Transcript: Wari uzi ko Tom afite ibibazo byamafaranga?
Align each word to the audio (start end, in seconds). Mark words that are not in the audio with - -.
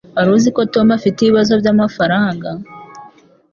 Wari 0.15 0.29
uzi 0.35 0.49
ko 0.55 0.61
Tom 0.73 0.87
afite 0.97 1.17
ibibazo 1.21 1.53
byamafaranga? 1.61 2.49